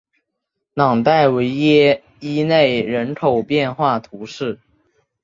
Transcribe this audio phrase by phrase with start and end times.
[0.73, 4.57] 朗代维耶伊勒人口变化图示